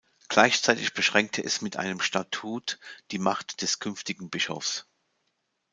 Gleichzeitig 0.29 0.95
beschränkte 0.95 1.43
es 1.43 1.61
mit 1.61 1.77
einem 1.77 1.99
Statut 1.99 2.79
die 3.11 3.19
Macht 3.19 3.61
des 3.61 3.77
künftigen 3.77 4.31
Bischofs. 4.31 4.87